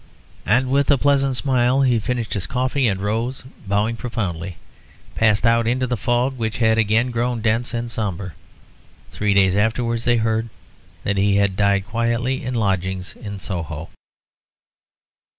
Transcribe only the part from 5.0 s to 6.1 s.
passed out into the